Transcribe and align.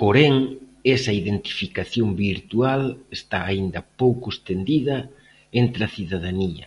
Porén, 0.00 0.34
esa 0.96 1.12
identificación 1.20 2.08
virtual 2.28 2.82
está 3.18 3.38
aínda 3.44 3.80
pouco 4.00 4.26
estendida 4.34 4.96
entre 5.62 5.80
a 5.84 5.92
cidadanía. 5.96 6.66